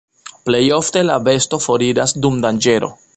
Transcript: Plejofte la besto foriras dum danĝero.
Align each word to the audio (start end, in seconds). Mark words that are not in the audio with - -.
Plejofte 0.47 1.03
la 1.09 1.17
besto 1.27 1.59
foriras 1.67 2.15
dum 2.25 2.41
danĝero. 2.49 2.95